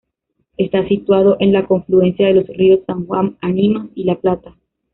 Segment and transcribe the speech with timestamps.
[0.57, 4.57] Está situado en la confluencia de los ríos San Juan, Animas y La Plata.